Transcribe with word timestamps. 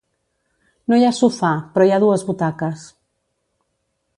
No 0.93 0.97
hi 1.01 1.05
ha 1.09 1.11
sofà, 1.17 1.51
però 1.75 1.87
hi 1.89 1.93
ha 1.97 1.99
dues 2.05 2.25
butaques. 2.31 2.87